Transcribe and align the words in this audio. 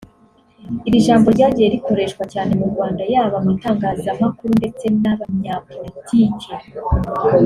Iri 0.87 0.97
ijambo 1.01 1.27
ryagiye 1.35 1.67
rikoreshwa 1.75 2.23
cyane 2.33 2.51
mu 2.59 2.65
Rwanda 2.71 3.03
yaba 3.13 3.37
mu 3.43 3.49
itangazamakuru 3.55 4.51
ndetse 4.59 4.85
n’abanyapolitike 5.01 6.47